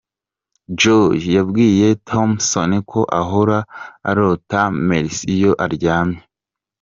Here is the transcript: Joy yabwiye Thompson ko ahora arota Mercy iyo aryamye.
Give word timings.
Joy 0.79 1.15
yabwiye 1.35 1.87
Thompson 2.07 2.71
ko 2.89 2.99
ahora 3.19 3.59
arota 4.09 4.61
Mercy 4.87 5.21
iyo 5.35 5.51
aryamye. 5.65 6.19